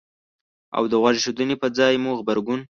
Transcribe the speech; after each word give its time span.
او 0.75 0.83
د 0.91 0.93
غوږ 1.01 1.15
ایښودنې 1.17 1.55
په 1.61 1.67
ځای 1.77 1.93
مو 2.03 2.11
غبرګون 2.19 2.61